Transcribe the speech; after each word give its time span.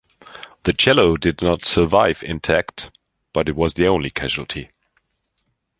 The 0.63 0.73
cello 0.73 1.15
did 1.15 1.43
not 1.43 1.63
survive 1.63 2.23
intact, 2.23 2.89
but 3.33 3.47
it 3.47 3.55
was 3.55 3.75
the 3.75 3.85
only 3.85 4.09
casualty. 4.09 4.71